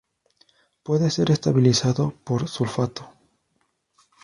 [0.81, 3.07] Puede ser estabilizado por sulfato.